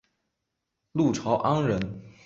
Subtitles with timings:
[0.93, 1.79] 陆朝安人。